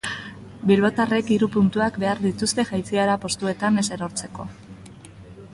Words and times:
Bilbotarrek 0.71 1.29
hiru 1.35 1.49
puntuak 1.57 2.01
behar 2.05 2.23
dituzte 2.25 2.67
jaitsiera 2.71 3.21
postuetan 3.27 3.79
ez 3.83 3.87
erortzeko. 3.99 4.49